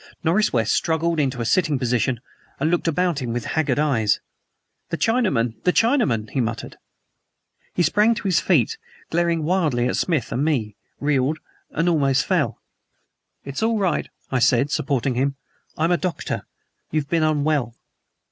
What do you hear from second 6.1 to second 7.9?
he muttered. He